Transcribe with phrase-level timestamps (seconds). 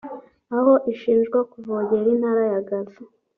[0.57, 3.01] aho ishinjwa kuvogera intara ya Gaza